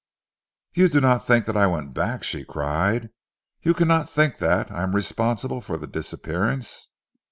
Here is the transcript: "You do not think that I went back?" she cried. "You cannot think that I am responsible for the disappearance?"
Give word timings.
"You 0.73 0.89
do 0.89 0.99
not 0.99 1.23
think 1.27 1.45
that 1.45 1.55
I 1.55 1.67
went 1.67 1.93
back?" 1.93 2.23
she 2.23 2.43
cried. 2.43 3.09
"You 3.61 3.75
cannot 3.75 4.09
think 4.09 4.39
that 4.39 4.71
I 4.71 4.81
am 4.81 4.95
responsible 4.95 5.61
for 5.61 5.77
the 5.77 5.85
disappearance?" 5.85 6.89